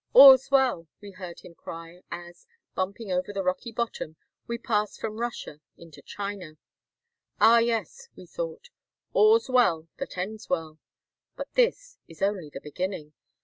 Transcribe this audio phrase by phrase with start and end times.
[0.13, 4.15] "All's well," we heard him cry, as, bumping over the rocky bottom,
[4.47, 6.57] we passed from IV 129 Russia into China.
[7.39, 8.71] "Ah, yes," we thought;"
[9.13, 10.79] 'All's well that ends well,'
[11.37, 13.29] but this is only the beginning." THE CUSTOM HOUSE AT KULDJA.